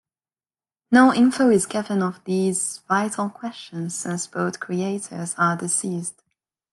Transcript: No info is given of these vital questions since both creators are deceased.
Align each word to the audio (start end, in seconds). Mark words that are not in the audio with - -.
No 0.91 1.13
info 1.13 1.51
is 1.51 1.67
given 1.67 2.01
of 2.01 2.23
these 2.23 2.79
vital 2.87 3.29
questions 3.29 3.93
since 3.93 4.25
both 4.25 4.59
creators 4.59 5.35
are 5.37 5.55
deceased. 5.55 6.23